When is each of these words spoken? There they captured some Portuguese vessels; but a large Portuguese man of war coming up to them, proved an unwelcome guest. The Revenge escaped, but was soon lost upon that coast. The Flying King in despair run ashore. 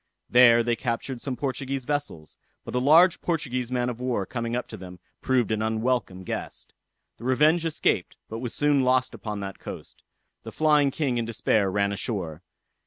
There 0.31 0.63
they 0.63 0.75
captured 0.75 1.21
some 1.21 1.35
Portuguese 1.35 1.85
vessels; 1.85 2.35
but 2.65 2.73
a 2.73 2.79
large 2.79 3.21
Portuguese 3.21 3.71
man 3.71 3.87
of 3.87 3.99
war 3.99 4.25
coming 4.25 4.55
up 4.55 4.67
to 4.69 4.75
them, 4.77 4.97
proved 5.21 5.51
an 5.51 5.61
unwelcome 5.61 6.23
guest. 6.23 6.73
The 7.17 7.23
Revenge 7.23 7.65
escaped, 7.67 8.17
but 8.27 8.39
was 8.39 8.51
soon 8.51 8.81
lost 8.81 9.13
upon 9.13 9.41
that 9.41 9.59
coast. 9.59 10.01
The 10.41 10.51
Flying 10.51 10.89
King 10.89 11.19
in 11.19 11.25
despair 11.25 11.69
run 11.69 11.91
ashore. 11.91 12.41